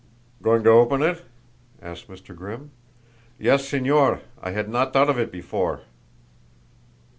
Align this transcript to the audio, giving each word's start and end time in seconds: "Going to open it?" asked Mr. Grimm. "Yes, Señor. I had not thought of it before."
"Going 0.41 0.63
to 0.63 0.71
open 0.71 1.03
it?" 1.03 1.21
asked 1.79 2.07
Mr. 2.07 2.35
Grimm. 2.35 2.71
"Yes, 3.37 3.69
Señor. 3.69 4.21
I 4.41 4.49
had 4.49 4.67
not 4.67 4.93
thought 4.93 5.11
of 5.11 5.19
it 5.19 5.31
before." 5.31 5.81